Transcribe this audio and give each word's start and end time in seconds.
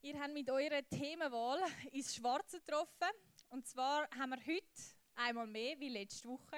Ihr 0.00 0.20
habt 0.20 0.32
mit 0.32 0.48
eurer 0.48 0.88
Themenwahl 0.88 1.60
ins 1.90 2.14
Schwarze 2.14 2.60
getroffen. 2.60 3.08
Und 3.48 3.66
zwar 3.66 4.08
haben 4.16 4.30
wir 4.30 4.38
heute 4.46 4.64
einmal 5.16 5.48
mehr 5.48 5.78
wie 5.80 5.88
letzte 5.88 6.28
Woche 6.28 6.56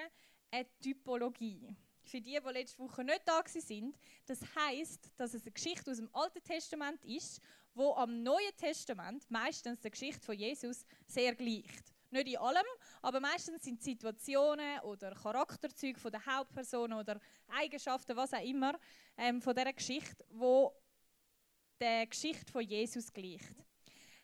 eine 0.50 0.66
Typologie. 0.82 1.74
Für 2.02 2.20
die, 2.20 2.38
die 2.38 2.52
letzte 2.52 2.78
Woche 2.80 3.02
nicht 3.02 3.22
da 3.24 3.42
sind, 3.46 3.96
das 4.26 4.40
heißt, 4.54 5.10
dass 5.16 5.32
es 5.32 5.42
eine 5.42 5.52
Geschichte 5.52 5.90
aus 5.90 5.96
dem 5.96 6.14
Alten 6.14 6.42
Testament 6.42 7.02
ist, 7.02 7.40
wo 7.72 7.94
am 7.94 8.22
Neuen 8.22 8.54
Testament 8.58 9.24
meistens 9.30 9.80
der 9.80 9.90
Geschichte 9.90 10.20
von 10.20 10.36
Jesus 10.36 10.84
sehr 11.06 11.34
gleicht. 11.34 11.94
Nicht 12.10 12.26
in 12.26 12.36
allem, 12.36 12.66
aber 13.00 13.20
meistens 13.20 13.62
sind 13.62 13.82
Situationen 13.82 14.80
oder 14.80 15.14
Charakterzüge 15.14 15.98
von 15.98 16.10
der 16.10 16.26
Hauptperson 16.26 16.92
oder 16.92 17.18
Eigenschaften, 17.48 18.16
was 18.16 18.34
auch 18.34 18.44
immer, 18.44 18.78
ähm, 19.16 19.40
von 19.40 19.54
dieser 19.54 19.72
Geschichte, 19.72 20.26
wo 20.28 20.74
der 21.80 22.06
Geschichte 22.06 22.52
von 22.52 22.62
Jesus 22.62 23.12
gleicht. 23.12 23.54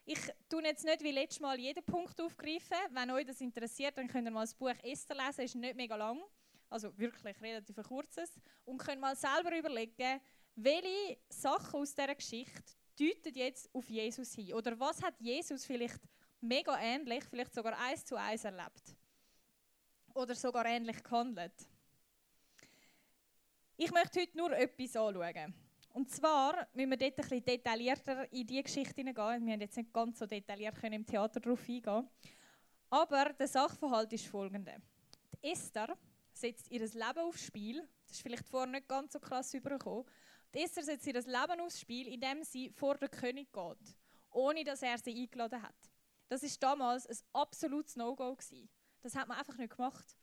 Ich 0.05 0.21
tue 0.49 0.63
jetzt 0.63 0.85
nicht 0.85 1.03
wie 1.03 1.11
letztes 1.11 1.41
Mal 1.41 1.59
jeden 1.59 1.85
Punkt 1.85 2.21
aufgreifen. 2.21 2.77
Wenn 2.91 3.11
euch 3.11 3.27
das 3.27 3.41
interessiert, 3.41 3.97
dann 3.99 4.07
könnt 4.07 4.29
ihr 4.29 4.31
mal 4.31 4.43
das 4.43 4.55
Buch 4.55 4.75
Esther 4.83 5.17
lesen. 5.17 5.41
Es 5.41 5.51
ist 5.51 5.55
nicht 5.57 5.75
mega 5.75 5.97
lang, 5.97 6.23
also 6.71 6.97
wirklich 6.97 7.41
relativ 7.41 7.77
kurzes. 7.83 8.31
Und 8.65 8.79
könnt 8.79 9.01
mal 9.01 9.17
selber 9.17 9.57
überlegen, 9.59 10.21
welche 10.55 11.19
Sachen 11.29 11.81
aus 11.81 11.95
dieser 11.95 12.15
Geschichte 12.15 12.75
deuten 12.99 13.35
jetzt 13.35 13.69
auf 13.75 13.89
Jesus 13.89 14.33
hin. 14.35 14.55
Oder 14.55 14.79
was 14.79 15.03
hat 15.03 15.21
Jesus 15.21 15.65
vielleicht 15.65 16.01
mega 16.41 16.79
ähnlich, 16.81 17.25
vielleicht 17.25 17.55
sogar 17.55 17.77
eins 17.79 18.05
zu 18.05 18.17
eins 18.17 18.45
erlebt. 18.45 18.97
Oder 20.15 20.35
sogar 20.35 20.67
ähnlich 20.67 21.03
gehandelt. 21.03 21.53
Ich 23.77 23.91
möchte 23.91 24.21
heute 24.21 24.37
nur 24.37 24.53
etwas 24.53 24.97
anschauen. 24.97 25.55
Und 25.97 26.11
zwar 26.11 26.69
müssen 26.75 26.91
wir 26.91 26.99
dort 26.99 27.17
bisschen 27.17 27.43
detaillierter 27.43 28.31
in 28.31 28.47
die 28.47 28.63
Geschichte 28.63 28.97
hineingehen. 28.97 29.47
Wir 29.47 29.55
haben 29.55 29.61
jetzt 29.63 29.79
nicht 29.79 29.91
ganz 29.95 30.19
so 30.19 30.27
detailliert 30.27 30.79
können 30.79 30.93
im 30.93 31.07
Theater 31.07 31.41
darauf 31.41 31.67
eingehen. 31.67 32.07
Aber 32.91 33.33
der 33.33 33.49
Sachverhalt 33.49 34.13
ist 34.13 34.27
folgender. 34.27 34.77
Die 35.33 35.53
Esther 35.53 35.97
setzt 36.35 36.71
ihr 36.71 36.81
Leben 36.81 37.21
aufs 37.21 37.47
Spiel. 37.47 37.89
Das 38.07 38.19
ist 38.19 38.21
vielleicht 38.21 38.47
vorher 38.47 38.71
nicht 38.71 38.87
ganz 38.87 39.15
so 39.15 39.19
krass 39.19 39.55
übergekommen. 39.55 40.05
Die 40.55 40.59
Esther 40.59 40.83
setzt 40.83 41.07
ihr 41.07 41.15
Leben 41.15 41.61
aufs 41.63 41.81
Spiel, 41.81 42.09
indem 42.09 42.45
sie 42.45 42.69
vor 42.69 42.99
den 42.99 43.11
König 43.11 43.51
geht, 43.51 43.97
ohne 44.33 44.65
dass 44.65 44.83
er 44.83 44.99
sie 44.99 45.19
eingeladen 45.19 45.63
hat. 45.63 45.91
Das 46.29 46.43
ist 46.43 46.63
damals 46.63 47.07
ein 47.07 47.17
absolutes 47.33 47.97
No-Go 47.97 48.37
Das 49.01 49.17
hat 49.17 49.29
man 49.29 49.39
einfach 49.39 49.57
nicht 49.57 49.75
gemacht. 49.75 50.15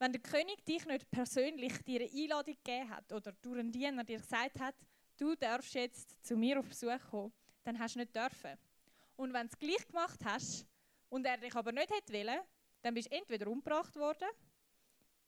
Wenn 0.00 0.12
der 0.12 0.22
König 0.22 0.64
dich 0.64 0.86
nicht 0.86 1.10
persönlich 1.10 1.84
dir 1.84 2.00
eine 2.00 2.10
Einladung 2.10 2.56
gegeben 2.64 2.90
hat 2.90 3.12
oder 3.12 3.32
durch 3.42 3.58
einen 3.58 3.72
Diener 3.72 4.04
dir 4.04 4.18
gesagt 4.18 4.60
hat, 4.60 4.74
du 5.18 5.34
darfst 5.34 5.74
jetzt 5.74 6.24
zu 6.24 6.36
mir 6.36 6.58
auf 6.58 6.68
Besuch 6.68 7.00
kommen, 7.10 7.32
dann 7.64 7.78
hast 7.78 7.94
du 7.94 8.00
nicht 8.00 8.14
dürfen. 8.14 8.56
Und 9.16 9.32
wenn 9.32 9.48
du 9.48 9.52
es 9.52 9.58
gleich 9.58 9.86
gemacht 9.86 10.20
hast 10.24 10.66
und 11.10 11.26
er 11.26 11.36
dich 11.36 11.54
aber 11.54 11.72
nicht 11.72 11.90
hätte 11.90 12.12
wollen, 12.12 12.40
dann 12.82 12.94
bist 12.94 13.10
du 13.10 13.16
entweder 13.16 13.48
umgebracht 13.48 13.94
worden 13.96 14.28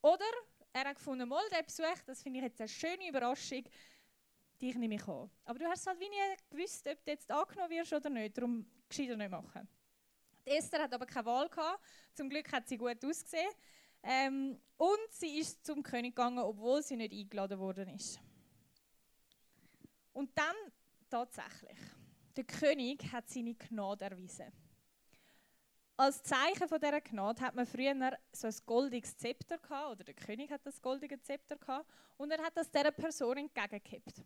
oder 0.03 0.25
er 0.73 0.85
hat 0.85 0.97
gefunden, 0.97 1.29
mal 1.29 1.43
der 1.51 1.63
Besuch, 1.63 2.03
das 2.07 2.23
finde 2.23 2.39
ich 2.39 2.45
jetzt 2.45 2.61
eine 2.61 2.69
schöne 2.69 3.09
Überraschung, 3.09 3.65
dich 4.61 4.75
nehme 4.77 4.95
ich 4.95 5.09
an. 5.09 5.29
Aber 5.45 5.59
du 5.59 5.67
hast 5.67 5.87
halt 5.87 5.99
wie 5.99 6.09
nie 6.09 6.37
gewusst, 6.49 6.87
ob 6.87 7.05
du 7.05 7.11
jetzt 7.11 7.31
angenommen 7.31 7.71
wirst 7.71 7.93
oder 7.93 8.09
nicht, 8.09 8.37
darum 8.37 8.65
gescheiter 8.89 9.17
nicht 9.17 9.31
machen. 9.31 9.69
Die 10.47 10.51
Esther 10.53 10.83
hat 10.83 10.93
aber 10.93 11.07
keine 11.07 11.27
Wahl 11.27 11.49
gehabt. 11.49 11.83
Zum 12.15 12.29
Glück 12.29 12.51
hat 12.53 12.69
sie 12.69 12.79
gut 12.79 13.05
ausgesehen. 13.05 13.51
Ähm, 14.03 14.59
und 14.77 15.11
sie 15.11 15.39
ist 15.39 15.65
zum 15.65 15.83
König 15.83 16.15
gegangen, 16.15 16.39
obwohl 16.39 16.83
sie 16.83 16.97
nicht 16.97 17.13
eingeladen 17.13 17.59
worden 17.59 17.89
ist. 17.89 18.19
Und 20.13 20.37
dann 20.37 20.57
tatsächlich, 21.09 21.79
der 22.37 22.45
König 22.45 23.11
hat 23.13 23.29
seine 23.29 23.55
Gnade 23.55 24.07
erwiesen. 24.07 24.53
Als 25.97 26.23
Zeichen 26.23 26.67
von 26.67 26.81
dieser 26.81 27.01
Gnade 27.01 27.43
hat 27.43 27.55
man 27.55 27.67
früher 27.67 27.95
so 28.33 28.47
ein 28.47 28.55
goldiges 28.65 29.17
Zepter 29.19 29.59
gehabt, 29.59 29.91
oder 29.91 30.05
der 30.05 30.15
König 30.15 30.51
hat 30.51 30.65
das 30.65 30.81
goldige 30.81 31.21
Zepter 31.21 31.57
gehabt, 31.57 31.87
und 32.17 32.31
er 32.31 32.43
hat 32.43 32.57
das 32.57 32.71
dieser 32.71 32.91
Person 32.91 33.37
entgegengehabt. 33.37 34.25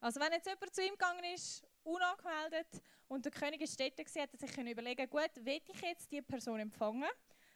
Also 0.00 0.20
wenn 0.20 0.32
jetzt 0.32 0.46
jemand 0.46 0.74
zu 0.74 0.82
ihm 0.82 0.92
gegangen 0.92 1.24
ist, 1.34 1.64
unangemeldet, 1.82 2.82
und 3.08 3.24
der 3.24 3.32
König 3.32 3.60
ist 3.60 3.78
dort, 3.78 3.98
hat 3.98 4.32
er 4.32 4.38
sich 4.38 4.56
überlegen 4.58 5.10
gut, 5.10 5.30
will 5.36 5.60
ich 5.66 5.82
jetzt 5.82 6.10
die 6.10 6.22
Person 6.22 6.60
empfangen? 6.60 7.10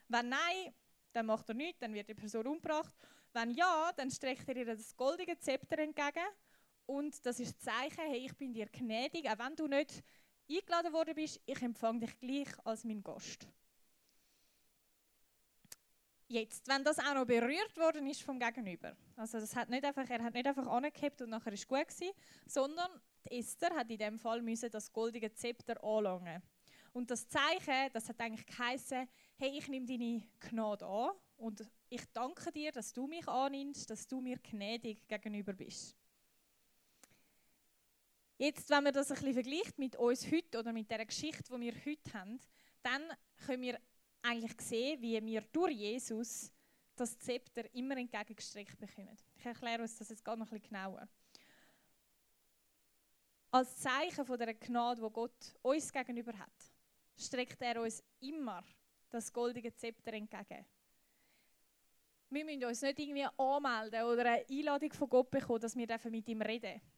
Wenn 0.09 0.29
nein, 0.29 0.75
dann 1.13 1.27
macht 1.27 1.49
er 1.49 1.55
nichts, 1.55 1.81
dann 1.81 1.95
wird 1.95 2.09
die 2.09 2.15
Person 2.15 2.47
umgebracht. 2.47 2.95
Wenn 3.33 3.53
ja, 3.53 3.93
dann 3.97 4.11
streckt 4.11 4.49
er 4.49 4.57
ihr 4.57 4.67
das 4.67 4.97
goldige 4.97 5.39
Zepter 5.39 5.79
entgegen 5.79 6.27
und 6.87 7.25
das 7.27 7.41
ist 7.41 7.57
das 7.57 7.75
Zeichen, 7.75 8.05
hey, 8.09 8.27
ich 8.27 8.37
bin 8.37 8.53
dir 8.53 8.67
gnädig, 8.67 9.29
auch 9.29 9.39
wenn 9.39 9.57
du 9.57 9.67
nicht 9.67 10.03
eingeladen 10.49 10.93
worden 10.93 11.15
bist, 11.15 11.41
ich 11.45 11.61
empfange 11.63 12.01
dich 12.01 12.19
gleich 12.19 12.49
als 12.65 12.85
mein 12.85 13.03
Gast. 13.03 13.49
Jetzt, 16.29 16.67
wenn 16.67 16.83
das 16.83 16.99
auch 16.99 17.15
noch 17.15 17.25
berührt 17.25 17.77
worden 17.77 18.07
ist 18.07 18.23
vom 18.23 18.39
Gegenüber, 18.41 18.97
also 19.15 19.39
das 19.39 19.55
hat 19.55 19.69
nicht 19.69 19.85
einfach, 19.85 20.09
er 20.11 20.25
hat 20.25 20.35
nicht 20.35 20.47
einfach 20.47 20.67
angehabt 20.67 21.23
und 21.23 21.31
nachher 21.31 21.53
ist 21.53 21.69
gut 21.69 21.87
gewesen, 21.87 22.13
sondern 22.47 22.91
Esther 23.25 23.71
hat 23.75 23.91
in 23.91 23.99
dem 23.99 24.19
Fall 24.19 24.43
müssen 24.43 24.71
das 24.71 24.93
goldige 24.93 25.33
Zepter 25.33 25.83
anlangen. 25.83 26.43
Und 26.93 27.11
das 27.11 27.29
Zeichen, 27.29 27.93
das 27.93 28.09
hat 28.09 28.21
eigentlich 28.21 28.47
geheißen, 28.47 29.09
hey, 29.37 29.59
ich 29.59 29.69
nehme 29.69 29.87
deine 29.87 30.23
Gnade 30.41 30.87
an 30.87 31.11
und 31.37 31.63
ich 31.89 32.03
danke 32.13 32.51
dir, 32.51 32.73
dass 32.73 32.93
du 32.93 33.07
mich 33.07 33.27
annimmst, 33.29 33.89
dass 33.91 34.09
du 34.09 34.21
mir 34.21 34.39
gnädig 34.39 35.07
gegenüber 35.07 35.53
bist. 35.53 35.97
Jetzt, 38.39 38.69
wenn 38.69 38.85
man 38.85 38.93
das 38.93 39.11
ein 39.11 39.15
bisschen 39.15 39.33
vergleicht 39.33 39.79
mit 39.79 39.97
uns 39.97 40.31
heute 40.31 40.59
oder 40.59 40.73
mit 40.73 40.91
der 40.91 41.07
Geschichte, 41.07 41.45
die 41.45 41.61
wir 41.61 41.75
heute 41.75 42.13
haben, 42.13 42.39
dann 42.83 43.03
können 43.47 43.63
wir 43.63 43.81
eigentlich 44.23 44.61
sehen, 44.61 45.01
wie 45.01 45.25
wir 45.25 45.41
durch 45.41 45.73
Jesus 45.73 46.53
das 46.97 47.19
Zepter 47.19 47.73
immer 47.75 47.97
entgegengestreckt 47.97 48.79
bekommen. 48.79 49.17
Ich 49.37 49.45
erkläre 49.45 49.83
uns 49.83 49.97
das 49.97 50.11
jetzt 50.11 50.25
gerade 50.25 50.41
noch 50.41 50.47
ein 50.51 50.59
bisschen 50.59 50.69
genauer. 50.69 51.09
Als 53.51 53.77
Zeichen 53.79 54.27
von 54.27 54.39
der 54.39 54.55
Gnade, 54.55 55.01
die 55.01 55.13
Gott 55.13 55.55
uns 55.63 55.91
gegenüber 55.91 56.39
hat, 56.39 56.53
streckt 57.17 57.61
er 57.63 57.81
uns 57.81 58.03
immer 58.21 58.63
das 59.09 59.33
goldige 59.33 59.75
Zepter 59.75 60.13
entgegen. 60.13 60.67
Wir 62.29 62.45
müssen 62.45 62.65
uns 62.65 62.83
nicht 62.83 62.99
irgendwie 62.99 63.27
anmelden 63.39 64.03
oder 64.03 64.27
eine 64.27 64.47
Einladung 64.51 64.93
von 64.93 65.09
Gott 65.09 65.31
bekommen, 65.31 65.61
dass 65.61 65.77
wir 65.77 65.87
mit 66.11 66.29
ihm 66.29 66.43
reden 66.43 66.73
dürfen. 66.73 66.96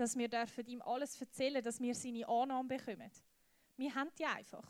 Dass 0.00 0.16
wir 0.16 0.28
dürfen 0.28 0.66
ihm 0.66 0.80
alles 0.80 1.20
erzählen 1.20 1.62
dass 1.62 1.78
wir 1.78 1.94
seine 1.94 2.26
Annahme 2.26 2.68
bekommen. 2.68 3.10
Wir 3.76 3.94
haben 3.94 4.08
die 4.18 4.24
einfach. 4.24 4.66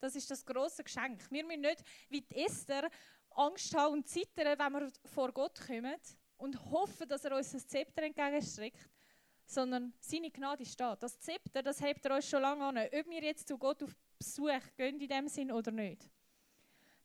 Das 0.00 0.16
ist 0.16 0.28
das 0.28 0.44
große 0.44 0.82
Geschenk. 0.82 1.30
Wir 1.30 1.44
müssen 1.44 1.60
nicht 1.60 1.84
wie 2.08 2.22
die 2.22 2.44
Esther 2.44 2.90
Angst 3.30 3.72
haben 3.76 3.92
und 3.92 4.08
zittern, 4.08 4.58
wenn 4.58 4.72
wir 4.72 4.92
vor 5.04 5.30
Gott 5.30 5.60
kommen 5.64 5.94
und 6.38 6.60
hoffen, 6.72 7.06
dass 7.06 7.24
er 7.24 7.36
uns 7.36 7.52
das 7.52 7.68
Zepter 7.68 8.02
entgegenstreckt, 8.02 8.90
sondern 9.46 9.94
seine 10.00 10.32
Gnade 10.32 10.64
ist 10.64 10.80
da. 10.80 10.96
Das 10.96 11.20
Zepter, 11.20 11.62
das 11.62 11.80
hebt 11.80 12.04
er 12.06 12.16
uns 12.16 12.28
schon 12.28 12.42
lange 12.42 12.64
an, 12.64 12.76
ob 12.76 13.08
wir 13.08 13.22
jetzt 13.22 13.46
zu 13.46 13.56
Gott 13.56 13.80
auf 13.80 13.94
Besuch 14.18 14.74
gehen 14.76 15.00
in 15.00 15.08
dem 15.08 15.28
Sinn 15.28 15.52
oder 15.52 15.70
nicht. 15.70 16.10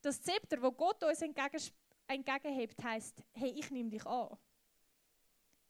Das 0.01 0.19
Zepter, 0.24 0.59
wo 0.59 0.72
Gott 0.72 1.03
uns 1.03 1.22
entgegen, 1.22 1.62
entgegenhebt, 2.07 2.84
heißt: 2.84 3.22
Hey, 3.34 3.51
ich 3.51 3.69
nehme 3.69 3.91
dich 3.91 4.07
an. 4.07 4.36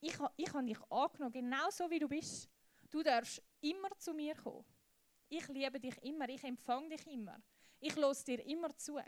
Ich, 0.01 0.17
ich 0.37 0.53
habe 0.53 0.65
dich 0.65 0.79
angenommen, 0.89 1.31
genau 1.31 1.69
so 1.69 1.89
wie 1.89 1.99
du 1.99 2.07
bist. 2.07 2.49
Du 2.89 3.03
darfst 3.03 3.41
immer 3.61 3.89
zu 3.97 4.13
mir 4.13 4.35
kommen. 4.35 4.65
Ich 5.27 5.47
liebe 5.47 5.79
dich 5.79 5.97
immer, 6.03 6.27
ich 6.29 6.43
empfange 6.43 6.89
dich 6.89 7.05
immer. 7.07 7.41
Ich 7.79 7.95
los 7.95 8.23
dir 8.23 8.43
immer 8.45 8.75
zu. 8.75 8.99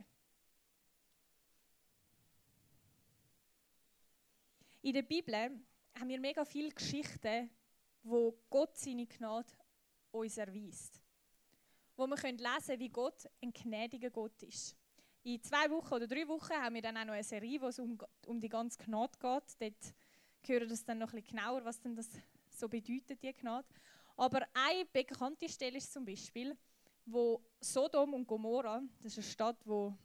In 4.82 4.94
der 4.94 5.02
Bibel 5.04 5.34
haben 5.34 6.10
wir 6.10 6.20
mega 6.20 6.44
viele 6.46 6.70
Geschichten, 6.70 7.50
wo 8.04 8.38
Gott 8.50 8.78
seine 8.78 9.06
Gnade 9.06 9.54
uns 10.12 10.38
erweist 10.38 11.02
wo 12.02 12.08
wir 12.08 12.18
lesen 12.18 12.40
können, 12.40 12.80
wie 12.80 12.90
Gott 12.90 13.30
ein 13.42 13.54
gnädiger 13.54 14.10
Gott 14.10 14.42
ist. 14.44 14.76
In 15.24 15.42
zwei 15.44 15.70
Wochen 15.70 15.94
oder 15.94 16.08
drei 16.08 16.28
Wochen 16.28 16.54
haben 16.54 16.74
wir 16.74 16.82
dann 16.82 16.98
auch 16.98 17.06
noch 17.06 17.14
eine 17.14 17.24
Serie, 17.24 17.62
wo 17.62 17.68
es 17.68 17.78
um, 17.78 17.98
um 18.26 18.42
die 18.42 18.50
ganze 18.50 18.80
Gnade 18.84 19.12
geht. 19.20 19.62
Dort 19.62 19.94
hören 20.48 20.70
das 20.70 20.84
dann 20.84 21.00
noch 21.00 21.14
ein 21.14 21.22
bisschen 21.22 21.38
genauer, 21.38 21.64
was 21.66 21.80
denn 21.80 21.96
das 21.96 22.10
so 22.50 22.68
bedeutet, 22.68 23.22
die 23.22 23.34
Gnade. 23.34 23.68
Aber 24.18 24.42
eine 24.54 24.86
bekannte 24.86 25.50
Stelle 25.50 25.78
ist 25.78 25.92
zum 25.92 26.06
Beispiel, 26.06 26.58
wo 27.06 27.42
Sodom 27.60 28.14
und 28.14 28.28
Gomorra, 28.28 28.82
das 29.02 29.14
ist 29.14 29.18
eine 29.18 29.32
Stadt, 29.32 29.58
wo 29.66 29.98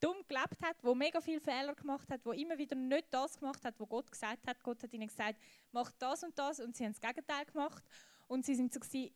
dumm 0.00 0.16
gelebt 0.26 0.60
hat, 0.60 0.76
wo 0.82 0.94
mega 0.94 1.20
viele 1.20 1.40
Fehler 1.40 1.74
gemacht 1.74 2.10
hat, 2.10 2.24
wo 2.24 2.32
immer 2.32 2.58
wieder 2.58 2.74
nicht 2.74 3.06
das 3.10 3.38
gemacht 3.38 3.64
hat, 3.64 3.78
was 3.78 3.88
Gott 3.88 4.10
gesagt 4.10 4.46
hat. 4.46 4.62
Gott 4.62 4.82
hat 4.82 4.92
ihnen 4.92 5.06
gesagt, 5.06 5.38
mach 5.70 5.92
das 5.92 6.24
und 6.24 6.36
das 6.38 6.60
und 6.60 6.76
sie 6.76 6.84
haben 6.84 6.92
das 6.92 7.00
Gegenteil 7.00 7.44
gemacht. 7.46 7.84
Und 8.26 8.44
sie 8.44 8.54
sind 8.54 8.72
so 8.72 8.80
gewesen, 8.80 9.14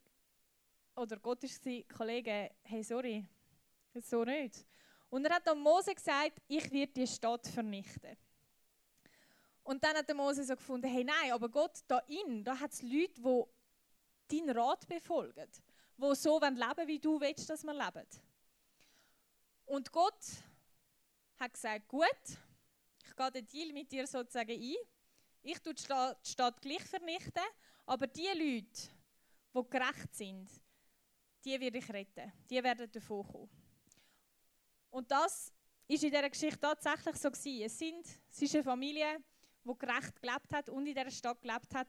oder 0.95 1.17
Gott 1.17 1.43
war, 1.43 1.97
Kollege, 1.97 2.51
hey, 2.63 2.83
sorry, 2.83 3.27
so 4.01 4.23
nicht. 4.23 4.65
Und 5.09 5.25
er 5.25 5.35
hat 5.35 5.47
dann 5.47 5.59
Mose 5.59 5.93
gesagt, 5.93 6.41
ich 6.47 6.71
werde 6.71 6.93
die 6.93 7.07
Stadt 7.07 7.47
vernichten. 7.47 8.17
Und 9.67 9.83
dann 9.83 9.97
hat 9.97 10.07
der 10.07 10.15
Mose 10.15 10.45
so 10.45 10.55
gefunden, 10.55 10.87
hey, 10.87 11.03
nein, 11.03 11.33
aber 11.33 11.49
Gott, 11.49 11.83
da 11.89 11.99
in, 12.07 12.41
da 12.41 12.57
hat 12.57 12.71
es 12.71 12.81
Leute, 12.81 13.21
die 13.21 13.43
deinen 14.37 14.57
Rat 14.57 14.87
befolgen, 14.87 15.45
wo 15.97 16.13
so 16.13 16.39
leben 16.39 16.57
wollen, 16.57 16.87
wie 16.87 16.99
du 16.99 17.19
willst, 17.19 17.49
dass 17.49 17.65
wir 17.65 17.73
leben. 17.73 18.07
Und 19.65 19.91
Gott 19.91 20.23
hat 21.37 21.53
gesagt, 21.53 21.85
gut, 21.89 22.07
ich 23.03 23.13
gehe 23.13 23.31
den 23.31 23.45
Deal 23.45 23.73
mit 23.73 23.91
dir 23.91 24.07
sozusagen 24.07 24.51
ein. 24.51 24.75
Ich 25.41 25.59
tue 25.59 25.73
die 25.73 25.83
Stadt 25.83 26.61
gleich 26.61 26.83
vernichten, 26.83 27.43
aber 27.85 28.07
die 28.07 28.27
Leute, 28.27 28.89
die 29.53 29.69
gerecht 29.69 30.15
sind, 30.15 30.49
die 31.43 31.59
werde 31.59 31.79
ich 31.79 31.89
retten. 31.89 32.31
Die 32.49 32.63
werden 32.63 32.89
davon 32.89 33.27
kommen. 33.27 33.49
Und 34.91 35.11
das 35.11 35.51
ist 35.89 36.03
in 36.05 36.09
dieser 36.09 36.29
Geschichte 36.29 36.57
tatsächlich 36.57 37.17
so 37.17 37.29
gewesen. 37.29 37.65
Es, 37.65 37.77
sind, 37.77 38.07
es 38.31 38.41
ist 38.41 38.55
eine 38.55 38.63
Familie, 38.63 39.21
die 39.67 39.77
gerecht 39.77 40.21
gelebt 40.21 40.53
hat 40.53 40.69
und 40.69 40.87
in 40.87 40.95
dieser 40.95 41.11
Stadt 41.11 41.41
gelebt 41.41 41.73
hat. 41.73 41.87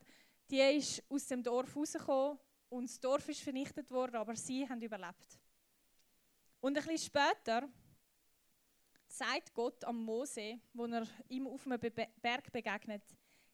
Die 0.50 0.60
ist 0.60 1.02
aus 1.08 1.26
dem 1.26 1.42
Dorf 1.42 1.76
rausgekommen 1.76 2.38
und 2.68 2.88
das 2.88 3.00
Dorf 3.00 3.28
ist 3.28 3.40
vernichtet 3.40 3.90
worden, 3.90 4.16
aber 4.16 4.34
sie 4.34 4.68
haben 4.68 4.80
überlebt. 4.80 5.38
Und 6.60 6.76
ein 6.76 6.84
bisschen 6.84 6.98
später 6.98 7.68
sagt 9.06 9.54
Gott 9.54 9.84
am 9.84 10.04
Mose, 10.04 10.60
wo 10.72 10.86
er 10.86 11.06
ihm 11.28 11.46
auf 11.46 11.66
einem 11.66 11.80
Berg 12.20 12.52
begegnet, 12.52 13.02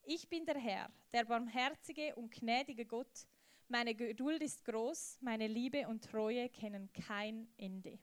ich 0.07 0.29
bin 0.29 0.45
der 0.45 0.59
Herr, 0.59 0.91
der 1.13 1.25
barmherzige 1.25 2.15
und 2.17 2.31
gnädige 2.31 2.85
Gott. 2.85 3.27
Meine 3.69 3.95
Geduld 3.95 4.43
ist 4.43 4.63
groß, 4.65 5.19
meine 5.23 5.47
Liebe 5.47 5.89
und 5.89 6.05
Treue 6.05 6.51
kennen 6.51 6.93
kein 6.93 7.49
Ende. 7.57 7.99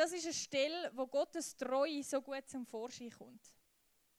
Das 0.00 0.12
ist 0.12 0.24
eine 0.24 0.32
Stelle, 0.32 0.90
wo 0.94 1.06
Gottes 1.06 1.54
Treue 1.54 2.02
so 2.02 2.22
gut 2.22 2.48
zum 2.48 2.64
Vorschein 2.64 3.10
kommt. 3.10 3.52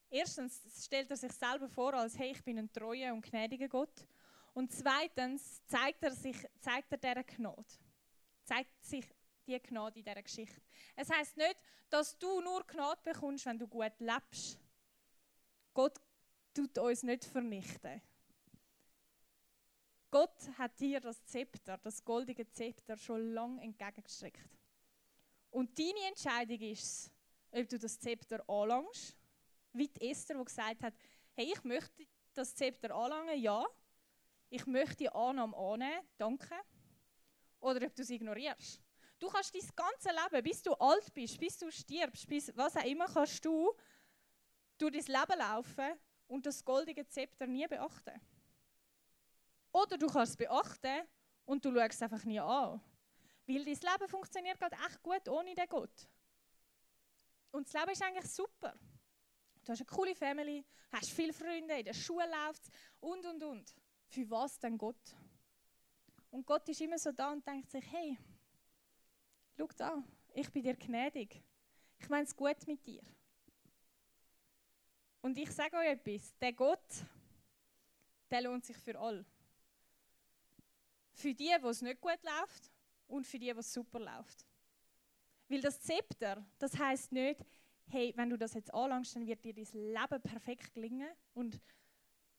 Erstens 0.08 0.62
stellt 0.84 1.10
er 1.10 1.16
sich 1.16 1.32
selber 1.32 1.68
vor, 1.68 1.92
als 1.94 2.16
hey, 2.16 2.30
ich 2.30 2.44
bin 2.44 2.56
ein 2.56 2.72
treuer 2.72 3.12
und 3.12 3.22
gnädiger 3.22 3.66
Gott. 3.66 4.06
Und 4.54 4.70
zweitens 4.70 5.60
zeigt 5.66 6.04
er 6.04 6.12
sich, 6.12 6.36
zeigt 6.60 6.92
er 6.92 6.98
dieser 6.98 7.24
Gnade. 7.24 7.64
Zeigt 8.44 8.84
sich 8.84 9.04
die 9.44 9.58
Gnade 9.58 9.98
in 9.98 10.04
dieser 10.04 10.22
Geschichte. 10.22 10.62
Es 10.94 11.10
heißt 11.10 11.36
nicht, 11.36 11.56
dass 11.90 12.16
du 12.16 12.40
nur 12.40 12.64
Gnade 12.64 13.00
bekommst, 13.02 13.46
wenn 13.46 13.58
du 13.58 13.66
gut 13.66 13.98
lebst. 13.98 14.60
Gott 15.74 15.98
tut 16.54 16.78
uns 16.78 17.02
nicht 17.02 17.24
vernichten. 17.24 18.00
Gott 20.12 20.48
hat 20.58 20.78
dir 20.78 21.00
das 21.00 21.24
Zepter, 21.24 21.76
das 21.78 22.04
goldige 22.04 22.48
Zepter, 22.52 22.96
schon 22.96 23.32
lange 23.32 23.60
entgegengestreckt. 23.62 24.61
Und 25.52 25.78
deine 25.78 26.08
Entscheidung 26.08 26.60
ist, 26.60 27.12
ob 27.52 27.68
du 27.68 27.78
das 27.78 28.00
Zepter 28.00 28.42
anlangst 28.48 29.16
wie 29.72 29.88
die 29.88 30.10
Esther, 30.10 30.36
die 30.36 30.44
gesagt 30.44 30.82
hat, 30.82 30.94
hey, 31.34 31.52
ich 31.52 31.64
möchte 31.64 32.06
das 32.34 32.54
Zepter 32.54 32.94
anlangen, 32.94 33.40
ja. 33.40 33.64
Ich 34.48 34.66
möchte 34.66 34.96
die 34.96 35.08
Annahme 35.10 35.56
annehmen, 35.56 36.06
danke. 36.18 36.54
Oder 37.60 37.86
ob 37.86 37.94
du 37.94 38.02
es 38.02 38.10
ignorierst. 38.10 38.82
Du 39.18 39.28
kannst 39.28 39.54
dein 39.54 39.68
ganze 39.76 40.10
Leben, 40.10 40.42
bis 40.42 40.62
du 40.62 40.72
alt 40.74 41.12
bist, 41.14 41.38
bis 41.38 41.58
du 41.58 41.70
stirbst, 41.70 42.26
bis 42.26 42.54
was 42.56 42.76
auch 42.76 42.84
immer, 42.84 43.06
kannst 43.06 43.44
du 43.44 43.72
durch 44.76 45.04
dein 45.04 45.20
Leben 45.20 45.38
laufen 45.38 45.92
und 46.26 46.44
das 46.44 46.64
goldige 46.64 47.06
Zepter 47.06 47.46
nie 47.46 47.66
beachten. 47.66 48.20
Oder 49.72 49.96
du 49.96 50.06
kannst 50.06 50.32
es 50.32 50.36
beachten 50.36 51.06
und 51.44 51.64
du 51.64 51.72
schaust 51.72 51.94
es 51.94 52.02
einfach 52.02 52.24
nie 52.24 52.40
an. 52.40 52.80
Weil 53.52 53.64
dein 53.66 53.74
Leben 53.74 54.08
funktioniert 54.08 54.58
gerade 54.58 54.76
echt 54.76 55.02
gut 55.02 55.28
ohne 55.28 55.54
den 55.54 55.68
Gott. 55.68 56.08
Und 57.50 57.66
das 57.66 57.74
Leben 57.74 57.92
ist 57.92 58.02
eigentlich 58.02 58.30
super. 58.30 58.74
Du 59.62 59.72
hast 59.72 59.80
eine 59.80 59.86
coole 59.86 60.14
Family, 60.14 60.64
hast 60.90 61.10
viele 61.10 61.34
Freunde, 61.34 61.78
in 61.78 61.84
der 61.84 61.92
Schule 61.92 62.24
läuft 62.30 62.62
und, 63.00 63.24
und, 63.26 63.42
und. 63.42 63.74
Für 64.08 64.30
was 64.30 64.58
denn 64.58 64.78
Gott? 64.78 65.16
Und 66.30 66.46
Gott 66.46 66.66
ist 66.70 66.80
immer 66.80 66.98
so 66.98 67.12
da 67.12 67.30
und 67.30 67.46
denkt 67.46 67.70
sich, 67.70 67.84
hey, 67.92 68.16
schau 69.58 69.68
da, 69.76 70.02
ich 70.32 70.50
bin 70.50 70.62
dir 70.62 70.74
gnädig. 70.74 71.42
Ich 71.98 72.08
meine 72.08 72.24
es 72.24 72.34
gut 72.34 72.66
mit 72.66 72.86
dir. 72.86 73.02
Und 75.20 75.36
ich 75.36 75.50
sage 75.50 75.76
euch 75.76 75.88
etwas, 75.88 76.34
der 76.38 76.54
Gott, 76.54 77.04
der 78.30 78.40
lohnt 78.40 78.64
sich 78.64 78.78
für 78.78 78.98
alle. 78.98 79.26
Für 81.12 81.34
die, 81.34 81.54
wo 81.60 81.68
es 81.68 81.82
nicht 81.82 82.00
gut 82.00 82.18
läuft 82.22 82.71
und 83.06 83.26
für 83.26 83.38
die, 83.38 83.54
wo 83.54 83.60
es 83.60 83.72
super 83.72 84.00
läuft. 84.00 84.46
Weil 85.48 85.60
das 85.60 85.80
Zepter, 85.80 86.44
das 86.58 86.78
heißt 86.78 87.12
nicht, 87.12 87.44
hey, 87.88 88.12
wenn 88.16 88.30
du 88.30 88.38
das 88.38 88.54
jetzt 88.54 88.72
anlangst, 88.72 89.14
dann 89.16 89.26
wird 89.26 89.44
dir 89.44 89.52
dein 89.52 89.66
Leben 89.72 90.22
perfekt 90.22 90.72
gelingen 90.74 91.10
und 91.34 91.60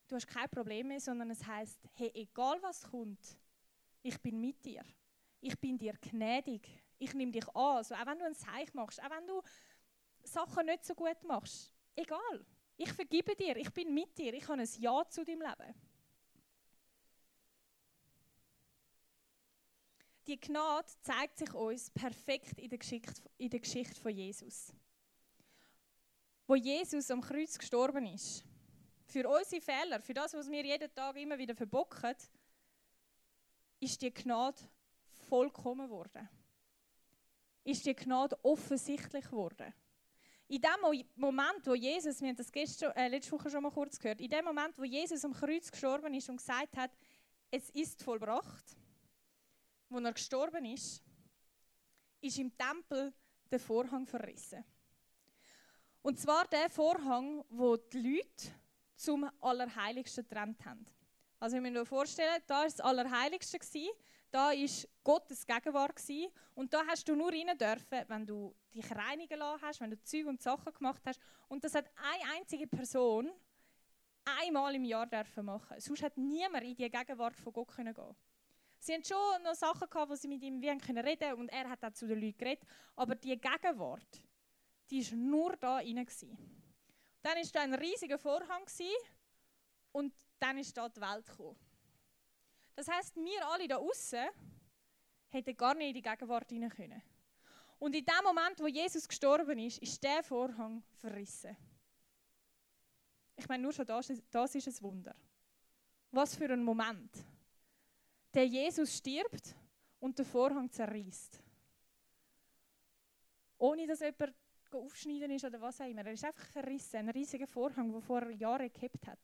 du 0.08 0.16
hast 0.16 0.28
kein 0.28 0.50
Problem 0.50 0.88
mehr, 0.88 1.00
sondern 1.00 1.30
es 1.30 1.46
heißt, 1.46 1.80
hey, 1.94 2.12
egal 2.14 2.62
was 2.62 2.84
kommt, 2.84 3.38
ich 4.02 4.20
bin 4.22 4.40
mit 4.40 4.64
dir. 4.66 4.84
Ich 5.40 5.60
bin 5.60 5.78
dir 5.78 5.94
gnädig. 5.94 6.68
Ich 6.98 7.14
nehme 7.14 7.32
dich 7.32 7.48
an. 7.50 7.78
Also 7.78 7.96
auch 7.96 8.06
wenn 8.06 8.20
du 8.20 8.26
ein 8.26 8.34
Seich 8.34 8.74
machst, 8.74 9.02
auch 9.02 9.10
wenn 9.10 9.28
du 9.28 9.42
Sachen 10.24 10.66
nicht 10.66 10.86
so 10.86 10.96
gut 10.96 11.24
machst, 11.24 11.74
egal. 11.96 12.46
Ich 12.78 12.92
vergebe 12.92 13.36
dir. 13.36 13.56
Ich 13.58 13.72
bin 13.72 13.94
mit 13.94 14.18
dir. 14.18 14.34
Ich 14.34 14.48
habe 14.48 14.62
ein 14.62 14.70
Ja 14.80 15.04
zu 15.08 15.24
deinem 15.24 15.42
Leben. 15.42 15.74
Die 20.28 20.40
Gnade 20.40 20.88
zeigt 21.02 21.38
sich 21.38 21.54
uns 21.54 21.90
perfekt 21.90 22.60
in 22.60 22.70
der 22.70 22.80
Geschichte, 22.80 23.22
in 23.38 23.50
der 23.50 23.60
Geschichte 23.60 24.00
von 24.00 24.12
Jesus 24.12 24.74
wo 26.48 26.56
Jesus 26.56 27.10
am 27.12 27.22
Kreuz 27.22 27.58
gestorben 27.58 28.06
ist. 28.08 28.44
Für 29.06 29.28
unsere 29.30 29.62
Fehler, 29.62 30.00
für 30.02 30.14
das, 30.14 30.34
was 30.34 30.50
wir 30.50 30.64
jeden 30.64 30.94
Tag 30.94 31.16
immer 31.18 31.38
wieder 31.38 31.56
verbocken, 31.56 32.16
ist 33.80 34.02
die 34.02 34.14
Gnade 34.14 34.58
vollkommen 35.30 35.88
geworden. 35.88 36.30
Ist 37.64 37.86
die 37.86 37.96
Gnade 37.96 38.38
offensichtlich 38.44 39.26
geworden. 39.26 39.74
In 40.48 40.62
dem 40.62 41.06
Moment, 41.16 41.66
wo 41.66 41.74
Jesus, 41.74 42.22
wir 42.22 42.30
haben 42.30 42.36
das 42.36 42.52
gestern, 42.52 42.92
äh, 42.92 43.08
letzte 43.08 43.32
Woche 43.32 43.50
schon 43.50 43.64
mal 43.64 43.72
kurz 43.72 43.98
gehört, 43.98 44.20
in 44.20 44.30
dem 44.30 44.46
Moment, 44.46 44.78
wo 44.78 44.84
Jesus 44.84 45.24
am 45.24 45.34
Kreuz 45.34 45.72
gestorben 45.72 46.14
ist 46.14 46.30
und 46.30 46.38
gesagt 46.38 46.76
hat, 46.76 46.92
es 47.50 47.70
ist 47.70 48.04
vollbracht, 48.04 48.76
wo 49.94 50.00
er 50.00 50.14
gestorben 50.14 50.66
ist, 50.66 51.04
ist 52.22 52.38
im 52.40 52.58
Tempel 52.58 53.14
der 53.52 53.60
Vorhang 53.60 54.08
verrissen. 54.08 54.64
Und 56.02 56.20
zwar 56.20 56.46
der 56.48 56.70
Vorhang, 56.70 57.46
wo 57.50 57.78
die 57.78 58.00
Leute 58.00 58.52
zum 58.96 59.30
Allerheiligsten 59.40 60.28
getrennt 60.28 60.66
haben. 60.66 60.86
Also 61.40 61.58
ich 61.58 61.62
muss 61.62 61.72
mir 61.72 61.86
vorstellen, 61.86 62.42
da 62.48 62.56
war 62.56 62.64
das 62.64 62.80
Allerheiligste, 62.80 63.60
da 64.32 64.50
war 64.50 64.88
Gottes 65.04 65.46
Gegenwart 65.46 66.02
und 66.56 66.74
da 66.74 66.86
hast 66.88 67.08
du 67.08 67.16
nur 67.16 67.32
rein 67.32 67.58
dürfen, 67.58 68.04
wenn 68.08 68.26
du 68.26 68.56
dich 68.74 68.90
reinigen 68.92 69.38
lassen 69.38 69.62
hast, 69.62 69.82
wenn 69.82 69.92
du 69.92 70.02
Zeug 70.04 70.26
und 70.26 70.42
Sachen 70.42 70.74
gemacht 70.74 71.02
hast. 71.06 71.20
Und 71.48 71.64
das 71.64 71.76
hat 71.76 71.86
eine 71.96 72.40
einzige 72.40 72.66
Person 72.66 73.32
einmal 74.26 74.74
im 74.76 74.86
Jahr 74.86 75.06
dürfen 75.06 75.46
machen. 75.46 75.80
Sonst 75.80 76.02
hat 76.02 76.18
niemand 76.18 76.64
in 76.64 76.76
die 76.76 76.90
Gegenwart 76.90 77.36
von 77.36 77.54
Gott 77.54 77.76
gehen 77.76 77.94
können 77.94 78.16
Sie 78.84 78.94
hatten 78.94 79.06
schon 79.06 79.44
noch 79.44 79.56
Sachen 79.56 79.90
gehabt, 79.90 80.12
wo 80.12 80.16
sie 80.16 80.28
mit 80.28 80.44
ihm 80.44 80.60
reden 80.60 80.82
können 80.82 81.40
und 81.40 81.48
er 81.48 81.70
hat 81.70 81.86
auch 81.86 81.94
zu 81.94 82.06
den 82.06 82.20
Leuten 82.20 82.38
geredet. 82.38 82.66
Aber 82.98 83.16
die 83.16 83.40
Gegenwart, 83.40 84.22
die 84.90 85.10
war 85.10 85.18
nur 85.18 85.56
da 85.56 85.76
rein. 85.76 86.06
Dann 87.22 87.38
war 87.38 87.52
da 87.54 87.62
ein 87.62 87.76
riesiger 87.76 88.18
Vorhang 88.18 88.66
und 89.94 90.14
dann 90.38 90.58
ist 90.58 90.76
da 90.76 90.90
die 90.90 91.00
Welt 91.00 91.26
gekommen. 91.26 91.58
Das 92.76 92.90
heisst, 92.90 93.16
wir 93.16 93.48
alle 93.48 93.70
da 93.70 93.78
außen 93.78 94.28
hätten 95.30 95.56
gar 95.56 95.76
nicht 95.76 95.88
in 95.88 95.94
die 95.94 96.02
Gegenwart 96.02 96.52
rein 96.52 96.70
können. 96.70 97.02
Und 97.80 97.96
in 97.96 98.04
dem 98.04 98.24
Moment, 98.26 98.60
wo 98.60 98.68
Jesus 98.68 99.08
gestorben 99.08 99.60
ist, 99.60 99.78
ist 99.82 100.04
der 100.04 100.24
Vorhang 100.24 100.84
verrissen. 101.00 101.56
Ich 103.38 103.48
meine, 103.48 103.64
nur 103.64 103.72
schon 103.72 103.86
das, 103.86 104.12
das 104.30 104.56
ist 104.56 104.68
ein 104.68 104.82
Wunder. 104.82 105.16
Was 106.12 106.36
für 106.36 106.52
ein 106.52 106.66
Moment. 106.66 107.26
Der 108.34 108.48
Jesus 108.48 108.98
stirbt 108.98 109.56
und 110.00 110.18
der 110.18 110.26
Vorhang 110.26 110.70
zerreißt. 110.72 111.42
Ohne 113.58 113.88
dass 113.88 114.00
jemand 114.00 114.34
aufschneiden 114.72 115.32
ist 115.32 115.46
oder 115.46 115.62
was 115.62 115.80
auch 115.80 115.86
immer. 115.86 116.06
Er 116.06 116.14
ist 116.14 116.26
einfach 116.26 116.46
verrissen, 116.48 116.98
ein 116.98 117.10
riesiger 117.10 117.48
Vorhang, 117.48 117.92
der 117.92 118.02
vor 118.02 118.30
Jahren 118.32 118.72
gehabt 118.74 119.08
hat. 119.08 119.20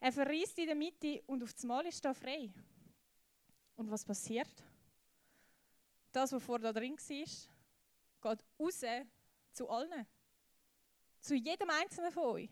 Er 0.00 0.12
verrißt 0.12 0.58
in 0.58 0.66
der 0.66 0.74
Mitte 0.74 1.22
und 1.26 1.42
auf 1.42 1.52
das 1.52 1.62
Mal 1.64 1.86
ist 1.86 2.04
da 2.04 2.12
frei. 2.12 2.50
Und 3.76 3.90
was 3.90 4.04
passiert? 4.04 4.50
Das, 6.10 6.32
was 6.32 6.42
vorher 6.42 6.72
da 6.72 6.80
drin 6.80 6.96
war, 6.96 8.36
geht 8.36 8.44
raus 8.58 8.84
zu 9.52 9.68
allen. 9.68 10.06
Zu 11.20 11.34
jedem 11.36 11.70
einzelnen 11.70 12.10
von 12.10 12.24
euch. 12.24 12.50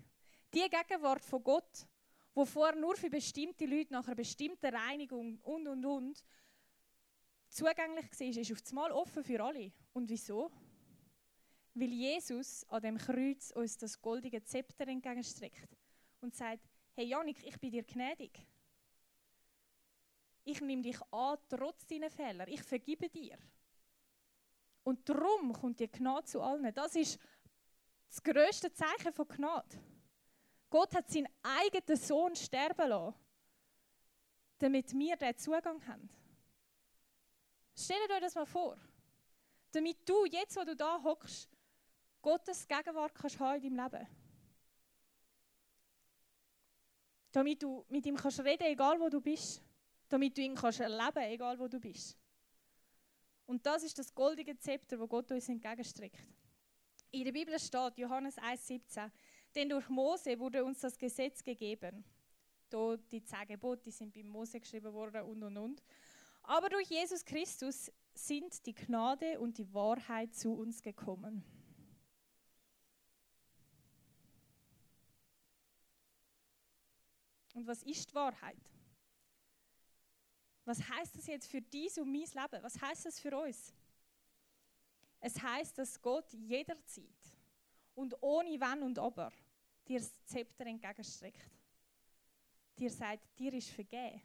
Die 0.55 0.69
Gegenwart 0.69 1.25
von 1.25 1.43
Gott, 1.43 1.87
wo 2.35 2.45
vorher 2.45 2.77
nur 2.77 2.97
für 2.97 3.11
bestimmte 3.11 3.67
Leute 3.67 3.93
nach 3.93 4.07
einer 4.07 4.17
bestimmten 4.17 4.75
Reinigung 4.75 5.39
und 5.41 5.67
und 5.67 5.85
und 5.85 6.25
zugänglich 7.49 8.07
war, 8.19 8.27
ist 8.27 8.53
auf 8.53 8.63
das 8.63 8.73
Mal 8.73 8.93
offen 8.93 9.25
für 9.25 9.43
alle. 9.43 9.73
Und 9.93 10.09
wieso? 10.09 10.51
weil 11.75 11.93
Jesus 11.93 12.65
an 12.69 12.83
dem 12.83 12.99
Kreuz 12.99 13.53
uns 13.53 13.79
das 13.79 14.01
goldige 14.01 14.43
Zepter 14.43 14.89
entgegenstreckt 14.89 15.69
und 16.21 16.35
sagt, 16.35 16.69
hey 16.95 17.07
Janik, 17.07 17.43
ich 17.45 17.59
bin 17.61 17.71
dir 17.71 17.85
gnädig. 17.85 18.47
Ich 20.45 20.61
nehme 20.61 20.83
dich 20.83 21.01
an, 21.13 21.39
trotz 21.49 21.87
deiner 21.87 22.11
Fehler. 22.11 22.49
Ich 22.49 22.63
vergebe 22.63 23.09
dir. 23.09 23.39
Und 24.83 25.09
darum 25.09 25.53
kommt 25.53 25.79
die 25.79 25.91
Gnade 25.91 26.27
zu 26.27 26.41
allen. 26.41 26.73
Das 26.75 26.97
ist 26.97 27.19
das 28.09 28.23
größte 28.23 28.73
Zeichen 28.73 29.13
von 29.13 29.29
Gnade. 29.29 29.79
Gott 30.71 30.95
hat 30.95 31.11
seinen 31.11 31.29
eigenen 31.43 31.97
Sohn 31.99 32.37
sterben 32.37 32.89
lassen, 32.89 33.15
damit 34.59 34.93
wir 34.93 35.17
diesen 35.17 35.37
Zugang 35.37 35.85
haben. 35.87 36.09
Stellt 37.77 38.11
euch 38.11 38.21
das 38.21 38.35
mal 38.37 38.47
vor. 38.47 38.79
Damit 39.73 40.09
du, 40.09 40.25
jetzt 40.27 40.57
wo 40.57 40.65
du 40.65 40.77
da 40.77 41.03
hockst, 41.03 41.51
Gottes 42.23 42.67
Gegenwart 42.67 43.15
kannst 43.15 43.39
haben 43.41 43.63
in 43.63 43.77
deinem 43.77 43.93
Leben. 43.93 44.07
Damit 47.33 47.63
du 47.63 47.85
mit 47.89 48.07
ihm 48.07 48.17
kannst 48.17 48.41
reden, 48.41 48.65
egal 48.65 49.01
wo 49.01 49.09
du 49.09 49.21
bist. 49.21 49.63
Damit 50.09 50.37
du 50.37 50.43
ihn 50.43 50.55
kannst 50.55 50.81
erleben, 50.81 51.23
egal 51.23 51.59
wo 51.59 51.69
du 51.69 51.81
bist. 51.81 52.19
Und 53.47 53.65
das 53.65 53.83
ist 53.83 53.99
das 53.99 54.15
goldige 54.15 54.57
Zepter, 54.59 54.99
wo 54.99 55.07
Gott 55.07 55.31
uns 55.33 55.49
entgegenstreckt. 55.49 56.21
In 57.13 57.25
der 57.25 57.33
Bibel 57.33 57.59
steht, 57.59 57.99
Johannes 57.99 58.37
1,17, 58.39 59.11
denn 59.55 59.69
durch 59.69 59.89
Mose 59.89 60.39
wurde 60.39 60.65
uns 60.65 60.81
das 60.81 60.97
Gesetz 60.99 61.43
gegeben. 61.43 62.05
Da 62.69 62.97
die 62.97 63.25
zehn 63.25 63.47
Gebote 63.49 63.83
die 63.83 63.91
sind 63.91 64.15
bei 64.15 64.23
Mose 64.23 64.61
geschrieben 64.61 64.93
worden 64.93 65.23
und 65.23 65.43
und 65.43 65.57
und. 65.57 65.83
Aber 66.43 66.69
durch 66.69 66.89
Jesus 66.89 67.25
Christus 67.25 67.91
sind 68.15 68.65
die 68.67 68.75
Gnade 68.75 69.41
und 69.41 69.59
die 69.59 69.73
Wahrheit 69.75 70.35
zu 70.35 70.53
uns 70.53 70.81
gekommen. 70.83 71.45
Und 77.55 77.67
was 77.67 77.83
ist 77.83 78.11
die 78.11 78.15
Wahrheit? 78.15 78.57
Was 80.65 80.81
heißt 80.89 81.17
das 81.17 81.27
jetzt 81.27 81.51
für 81.51 81.61
dies 81.61 81.99
und 81.99 82.11
mein 82.11 82.21
Leben? 82.21 82.63
Was 82.63 82.81
heißt 82.81 83.07
das 83.07 83.19
für 83.19 83.37
uns? 83.37 83.75
Es 85.21 85.41
heißt, 85.41 85.77
dass 85.77 86.01
Gott 86.01 86.33
jederzeit 86.33 87.05
und 87.95 88.15
ohne 88.23 88.61
Wenn 88.61 88.83
und 88.83 88.99
Aber 88.99 89.33
dir 89.87 89.99
das 89.99 90.13
Zepter 90.25 90.67
entgegenstreckt. 90.67 91.51
Dir 92.79 92.91
sagt, 92.91 93.39
dir 93.39 93.53
ist 93.53 93.71
vergeben. 93.71 94.23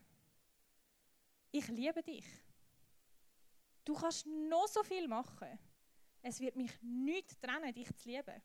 Ich 1.52 1.68
liebe 1.68 2.02
dich. 2.04 2.26
Du 3.84 3.94
kannst 3.94 4.26
noch 4.26 4.68
so 4.68 4.84
viel 4.84 5.08
machen. 5.08 5.60
Es 6.22 6.40
wird 6.40 6.56
mich 6.56 6.72
nicht 6.82 7.40
trennen, 7.42 7.74
dich 7.74 7.94
zu 7.96 8.10
lieben. 8.10 8.42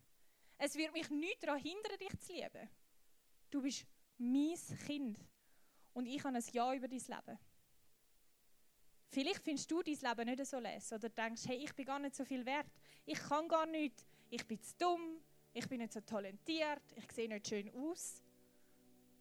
Es 0.59 0.75
wird 0.75 0.93
mich 0.93 1.09
nicht 1.11 1.43
daran 1.43 1.61
hindern, 1.61 1.99
dich 1.99 2.19
zu 2.21 2.33
lieben. 2.33 2.69
Du 3.51 3.63
bist 3.63 3.87
mein 4.19 4.57
Kind 4.87 5.19
und 5.95 6.07
ich 6.07 6.23
habe 6.23 6.37
ein 6.37 6.45
Ja 6.53 6.75
über 6.75 6.89
dein 6.89 6.99
Leben. 6.99 7.39
Vielleicht 9.09 9.43
findest 9.43 9.71
du 9.71 9.83
dein 9.83 9.95
Leben 9.95 10.29
nicht 10.29 10.47
so 10.47 10.59
les 10.59 10.93
oder 10.93 11.09
denkst, 11.09 11.47
hey, 11.47 11.57
ich 11.57 11.75
bin 11.75 11.87
gar 11.87 11.99
nicht 11.99 12.15
so 12.15 12.25
viel 12.25 12.45
wert, 12.47 12.71
ich 13.07 13.19
kann 13.19 13.49
gar 13.49 13.67
nicht, 13.67 14.07
ich 14.31 14.47
bin 14.47 14.63
zu 14.63 14.75
dumm, 14.79 15.21
ich 15.53 15.69
bin 15.69 15.79
nicht 15.79 15.93
so 15.93 16.01
talentiert, 16.01 16.83
ich 16.95 17.11
sehe 17.13 17.29
nicht 17.29 17.49
schön 17.49 17.71
aus. 17.75 18.23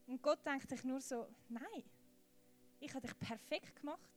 Und 0.07 0.21
Gott 0.21 0.45
denkt 0.45 0.69
sich 0.69 0.83
nur 0.83 1.01
so, 1.01 1.27
nein, 1.49 1.83
ich 2.79 2.93
habe 2.93 3.05
dich 3.05 3.19
perfekt 3.19 3.75
gemacht. 3.75 4.09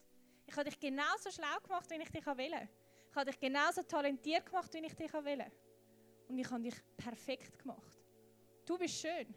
Ich 0.46 0.56
habe 0.56 0.68
dich 0.68 0.78
genauso 0.78 1.30
schlau 1.30 1.58
gemacht, 1.62 1.90
wie 1.90 2.02
ich 2.02 2.10
dich 2.10 2.26
will. 2.26 2.68
Ich 3.10 3.16
habe 3.16 3.30
dich 3.30 3.40
genauso 3.40 3.82
talentiert 3.82 4.46
gemacht, 4.46 4.72
wie 4.74 4.86
ich 4.86 4.94
dich 4.94 5.12
will. 5.12 5.44
Und 6.28 6.38
ich 6.38 6.50
habe 6.50 6.62
dich 6.62 6.74
perfekt 6.96 7.58
gemacht. 7.58 7.98
Du 8.64 8.78
bist 8.78 8.94
schön. 8.94 9.34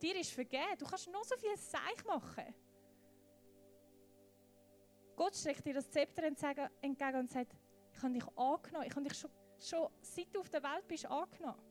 Dir 0.00 0.16
ist 0.18 0.32
vergeben. 0.32 0.76
Du 0.78 0.86
kannst 0.86 1.08
noch 1.08 1.24
so 1.24 1.36
viel 1.36 1.56
Seich 1.56 2.04
machen. 2.04 2.54
Gott 5.16 5.34
streckt 5.34 5.64
dir 5.66 5.74
das 5.74 5.90
Zepter 5.90 6.22
entgegen 6.24 7.16
und 7.16 7.30
sagt, 7.30 7.56
ich 7.92 8.02
habe 8.02 8.14
dich 8.14 8.28
angenommen. 8.36 8.86
Ich 8.86 8.94
habe 8.94 9.08
dich 9.08 9.18
schon, 9.18 9.30
schon 9.60 9.88
seit 10.00 10.34
du 10.34 10.40
auf 10.40 10.48
der 10.48 10.62
Welt 10.62 10.86
bist 10.86 11.06
angenommen. 11.06 11.62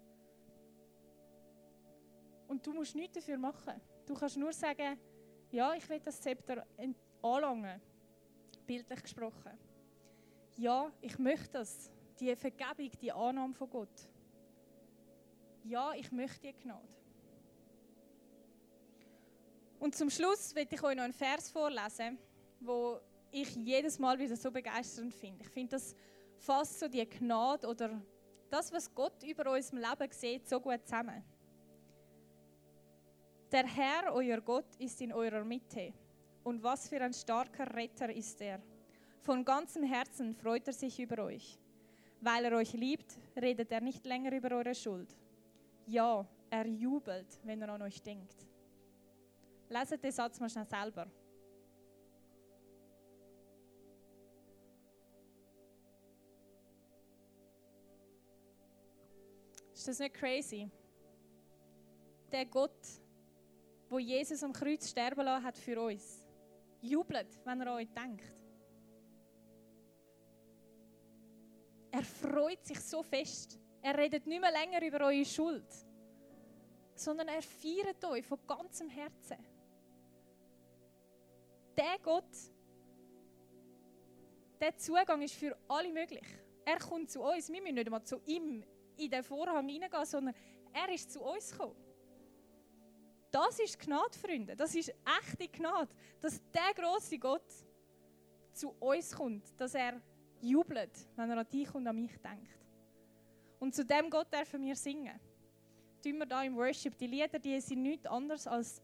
Und 2.47 2.65
du 2.65 2.73
musst 2.73 2.95
nichts 2.95 3.15
dafür 3.15 3.37
machen. 3.37 3.81
Du 4.05 4.13
kannst 4.13 4.37
nur 4.37 4.53
sagen, 4.53 4.97
ja, 5.51 5.73
ich 5.73 5.87
will 5.89 5.99
das 5.99 6.19
Zepter 6.21 6.65
anlangen. 7.21 7.81
Bildlich 8.65 9.01
gesprochen. 9.01 9.57
Ja, 10.57 10.91
ich 11.01 11.17
möchte 11.19 11.49
das. 11.51 11.91
Die 12.19 12.35
Vergebung, 12.35 12.89
die 12.99 13.11
Annahme 13.11 13.53
von 13.53 13.69
Gott. 13.69 14.09
Ja, 15.63 15.93
ich 15.93 16.11
möchte 16.11 16.47
die 16.47 16.53
Gnade. 16.53 16.87
Und 19.79 19.95
zum 19.95 20.09
Schluss 20.09 20.55
will 20.55 20.67
ich 20.69 20.81
euch 20.83 20.95
noch 20.95 21.03
einen 21.03 21.13
Vers 21.13 21.51
vorlesen, 21.51 22.17
wo 22.59 22.99
ich 23.31 23.55
jedes 23.55 23.99
Mal 23.99 24.17
wieder 24.17 24.35
so 24.35 24.49
begeisternd 24.49 25.13
finde. 25.13 25.43
Ich 25.43 25.49
finde 25.49 25.71
das 25.71 25.95
fast 26.37 26.79
so 26.79 26.87
die 26.87 27.05
Gnade 27.05 27.67
oder 27.67 28.01
das, 28.49 28.71
was 28.71 28.93
Gott 28.93 29.23
über 29.23 29.51
unserem 29.51 29.79
Leben 29.79 30.11
sieht, 30.11 30.47
so 30.47 30.59
gut 30.59 30.83
zusammen. 30.83 31.23
Der 33.51 33.65
Herr, 33.65 34.13
euer 34.13 34.41
Gott, 34.41 34.75
ist 34.77 35.01
in 35.01 35.13
eurer 35.13 35.43
Mitte. 35.43 35.93
Und 36.43 36.61
was 36.63 36.87
für 36.87 37.01
ein 37.01 37.13
starker 37.13 37.73
Retter 37.73 38.13
ist 38.13 38.41
er. 38.41 38.61
Von 39.21 39.43
ganzem 39.43 39.83
Herzen 39.83 40.33
freut 40.33 40.67
er 40.67 40.73
sich 40.73 40.99
über 40.99 41.23
euch. 41.23 41.57
Weil 42.21 42.45
er 42.45 42.57
euch 42.57 42.73
liebt, 42.73 43.17
redet 43.35 43.71
er 43.71 43.81
nicht 43.81 44.05
länger 44.05 44.31
über 44.33 44.55
eure 44.55 44.75
Schuld. 44.75 45.15
Ja, 45.85 46.25
er 46.49 46.65
jubelt, 46.65 47.39
wenn 47.43 47.61
er 47.61 47.69
an 47.69 47.81
euch 47.81 48.01
denkt. 48.01 48.47
Leset 49.69 50.03
den 50.03 50.11
Satz 50.11 50.39
mal 50.39 50.49
schnell 50.49 50.65
selber. 50.65 51.07
Ist 59.87 59.99
das 59.99 59.99
nicht 59.99 60.15
crazy? 60.15 60.69
Der 62.29 62.45
Gott, 62.45 62.77
wo 63.87 63.99
Jesus 63.99 64.43
am 64.43 64.51
Kreuz 64.51 64.89
sterben 64.89 65.23
lassen 65.23 65.45
hat 65.45 65.57
für 65.57 65.81
uns, 65.81 66.27
jubelt, 66.81 67.39
wenn 67.45 67.61
er 67.61 67.67
an 67.67 67.77
euch 67.77 67.87
denkt. 67.93 68.25
Er 71.89 72.03
freut 72.03 72.65
sich 72.65 72.81
so 72.81 73.01
fest. 73.01 73.57
Er 73.81 73.97
redet 73.97 74.27
nicht 74.27 74.41
mehr 74.41 74.51
länger 74.51 74.85
über 74.85 75.05
eure 75.05 75.23
Schuld, 75.23 75.73
sondern 76.93 77.29
er 77.29 77.41
feiert 77.41 78.03
euch 78.03 78.25
von 78.25 78.39
ganzem 78.45 78.89
Herzen 78.89 79.37
der 81.77 81.97
Gott, 82.03 82.23
der 84.59 84.75
Zugang 84.75 85.21
ist 85.21 85.35
für 85.35 85.55
alle 85.69 85.93
möglich. 85.93 86.25
Er 86.65 86.79
kommt 86.79 87.09
zu 87.09 87.21
uns. 87.21 87.49
Wir 87.49 87.61
müssen 87.61 87.75
nicht 87.75 87.85
einmal 87.85 88.03
zu 88.03 88.19
ihm 88.25 88.65
in 88.97 89.09
den 89.09 89.23
Vorhang 89.23 89.67
hineingehen, 89.67 90.05
sondern 90.05 90.35
er 90.73 90.93
ist 90.93 91.11
zu 91.11 91.21
uns 91.21 91.51
gekommen. 91.51 91.75
Das 93.31 93.59
ist 93.59 93.79
Gnade, 93.79 94.17
Freunde. 94.17 94.55
Das 94.55 94.73
ist 94.73 94.93
echte 95.19 95.47
Gnade, 95.47 95.93
dass 96.21 96.41
der 96.51 96.73
große 96.75 97.19
Gott 97.19 97.45
zu 98.53 98.69
uns 98.79 99.15
kommt, 99.15 99.59
dass 99.59 99.75
er 99.75 100.01
jubelt, 100.41 100.91
wenn 101.15 101.29
er 101.29 101.39
an 101.39 101.49
dich 101.49 101.73
und 101.73 101.85
an 101.87 101.95
mich 101.95 102.17
denkt. 102.19 102.57
Und 103.59 103.73
zu 103.73 103.85
dem 103.85 104.09
Gott 104.09 104.31
dürfen 104.33 104.63
wir 104.63 104.75
singen. 104.75 105.19
Tun 106.03 106.17
wir 106.19 106.25
da 106.25 106.43
im 106.43 106.55
Worship 106.55 106.97
die 106.97 107.07
Lieder, 107.07 107.39
die 107.39 107.59
sind 107.59 107.81
nichts 107.81 108.05
anderes 108.05 108.47
als 108.47 108.81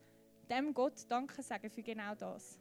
dem 0.49 0.73
Gott 0.73 0.93
Danke 1.07 1.41
sagen 1.41 1.69
für 1.69 1.83
genau 1.83 2.15
das. 2.15 2.59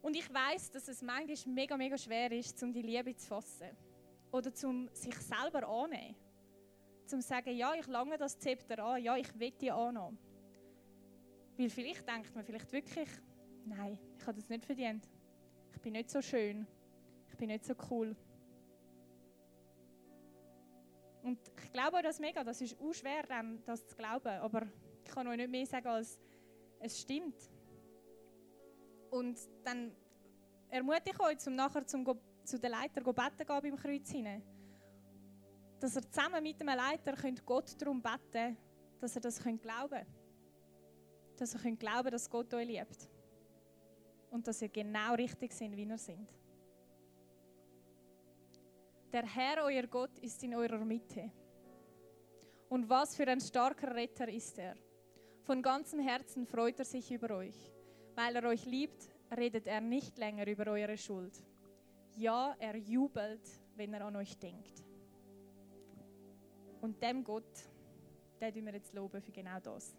Und 0.00 0.16
ich 0.16 0.32
weiß, 0.32 0.70
dass 0.70 0.88
es 0.88 1.02
manchmal 1.02 1.54
mega, 1.54 1.76
mega 1.76 1.98
schwer 1.98 2.30
ist, 2.32 2.62
um 2.62 2.72
die 2.72 2.82
Liebe 2.82 3.14
zu 3.16 3.26
fassen. 3.26 3.87
Oder 4.30 4.52
zum 4.52 4.88
sich 4.92 5.14
selber 5.16 5.66
annehmen. 5.66 6.14
Zum 7.06 7.20
sagen, 7.20 7.56
ja, 7.56 7.74
ich 7.74 7.86
lange 7.86 8.18
das 8.18 8.38
Zepter 8.38 8.84
an, 8.84 9.02
ja, 9.02 9.16
ich 9.16 9.38
will 9.38 9.52
die 9.52 9.70
annehmen. 9.70 10.18
Weil 11.56 11.70
vielleicht 11.70 12.08
denkt 12.08 12.34
man 12.34 12.44
vielleicht 12.44 12.70
wirklich, 12.70 13.08
nein, 13.64 13.98
ich 14.16 14.26
habe 14.26 14.38
das 14.38 14.48
nicht 14.48 14.64
verdient. 14.64 15.08
Ich 15.72 15.80
bin 15.80 15.92
nicht 15.92 16.10
so 16.10 16.20
schön. 16.20 16.66
Ich 17.28 17.36
bin 17.36 17.48
nicht 17.48 17.64
so 17.64 17.74
cool. 17.90 18.14
Und 21.22 21.38
ich 21.62 21.72
glaube 21.72 22.00
das 22.02 22.18
mega, 22.20 22.44
das 22.44 22.60
ist 22.60 22.80
auch 22.80 22.92
schwer, 22.92 23.24
das 23.66 23.86
zu 23.86 23.96
glauben. 23.96 24.28
Aber 24.40 24.66
ich 25.04 25.10
kann 25.10 25.26
euch 25.26 25.36
nicht 25.36 25.50
mehr 25.50 25.66
sagen, 25.66 25.88
als 25.88 26.18
es 26.80 27.00
stimmt. 27.00 27.36
Und 29.10 29.38
dann 29.64 29.92
ermutige 30.68 31.16
ich 31.16 31.20
euch, 31.20 31.46
um 31.46 31.54
nachher 31.54 31.86
zum, 31.86 32.04
zu 32.48 32.58
den 32.58 32.70
Leiter 32.70 33.04
zu 33.04 33.12
beten 33.12 33.46
gehen 33.46 33.60
beim 33.62 33.76
Kreuz 33.76 34.10
hinein. 34.10 34.42
Dass 35.78 35.96
ihr 35.96 36.02
zusammen 36.10 36.42
mit 36.42 36.60
dem 36.60 36.68
Leiter 36.68 37.12
könnt 37.12 37.44
Gott 37.44 37.80
darum 37.80 38.02
beten 38.02 38.56
dass 39.00 39.14
ihr 39.14 39.20
das 39.20 39.40
könnt 39.40 39.62
glauben 39.62 40.04
Dass 41.36 41.54
ihr 41.54 41.60
könnt 41.60 41.78
glauben 41.78 42.10
dass 42.10 42.28
Gott 42.28 42.52
euch 42.54 42.66
liebt. 42.66 43.08
Und 44.30 44.46
dass 44.46 44.60
ihr 44.60 44.68
genau 44.68 45.14
richtig 45.14 45.52
sind, 45.52 45.76
wie 45.76 45.84
ihr 45.84 45.98
sind. 45.98 46.28
Der 49.12 49.24
Herr, 49.24 49.64
euer 49.64 49.86
Gott, 49.86 50.18
ist 50.18 50.42
in 50.42 50.54
eurer 50.54 50.84
Mitte. 50.84 51.30
Und 52.68 52.88
was 52.90 53.16
für 53.16 53.26
ein 53.26 53.40
starker 53.40 53.94
Retter 53.94 54.28
ist 54.28 54.58
er. 54.58 54.74
Von 55.44 55.62
ganzem 55.62 56.00
Herzen 56.00 56.44
freut 56.44 56.78
er 56.78 56.84
sich 56.84 57.10
über 57.10 57.36
euch. 57.36 57.72
Weil 58.14 58.36
er 58.36 58.44
euch 58.48 58.66
liebt, 58.66 59.08
redet 59.34 59.66
er 59.66 59.80
nicht 59.80 60.18
länger 60.18 60.46
über 60.46 60.66
eure 60.66 60.98
Schuld. 60.98 61.42
Ja, 62.18 62.56
er 62.58 62.74
jubelt, 62.74 63.48
wenn 63.76 63.94
er 63.94 64.04
an 64.04 64.16
euch 64.16 64.36
denkt. 64.36 64.82
Und 66.80 67.00
dem 67.00 67.22
Gott, 67.22 67.44
den 68.40 68.66
wir 68.66 68.72
jetzt 68.72 68.92
loben 68.92 69.22
für 69.22 69.30
genau 69.30 69.60
das. 69.60 69.94